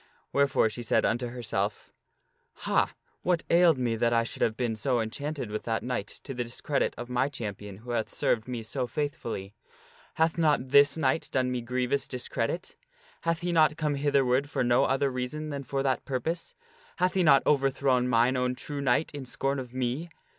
Wherefore 0.33 0.67
she 0.67 0.81
said 0.81 1.05
unto 1.05 1.27
herself:" 1.27 1.93
Hah! 2.65 2.89
what 3.21 3.43
ailed 3.51 3.77
me 3.77 3.95
that 3.97 4.11
I 4.11 4.23
should 4.23 4.41
have 4.41 4.57
been 4.57 4.75
so 4.75 4.99
enchanted 4.99 5.51
with 5.51 5.61
that 5.65 5.83
knight 5.83 6.07
to 6.23 6.33
the 6.33 6.43
discredit 6.43 6.95
of 6.97 7.07
my 7.07 7.29
champion 7.29 7.77
who 7.77 7.91
hath 7.91 8.09
served 8.11 8.47
me 8.47 8.63
so 8.63 8.87
faithfully? 8.87 9.53
Hath 10.15 10.39
not 10.39 10.69
this 10.69 10.97
knight 10.97 11.29
done 11.31 11.51
me 11.51 11.61
grievous 11.61 12.07
discredit? 12.07 12.75
Hath 13.21 13.41
he 13.41 13.51
not 13.51 13.77
come 13.77 13.93
hitherward 13.93 14.49
for 14.49 14.63
no 14.63 14.85
other 14.85 15.11
reason 15.11 15.49
than 15.49 15.63
for 15.63 15.83
that 15.83 16.03
purpose? 16.03 16.55
Hath 16.95 17.13
he 17.13 17.21
not 17.21 17.43
overthrown 17.45 18.07
mine 18.07 18.35
own 18.35 18.55
true 18.55 18.81
knight 18.81 19.11
in 19.13 19.23
scorn 19.23 19.59
of 19.59 19.71
me 19.71 20.09